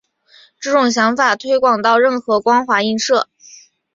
[0.59, 3.29] 这种想法推广到任何光滑映射。